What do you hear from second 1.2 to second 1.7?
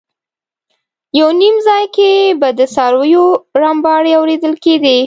نیم